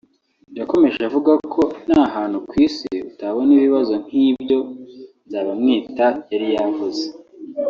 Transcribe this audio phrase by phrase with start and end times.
[0.59, 4.59] yakomeje avuga ko nta hantu ku isi utabona ibibazo nk’ibyo
[5.27, 7.03] Nzakamwita yari yavuze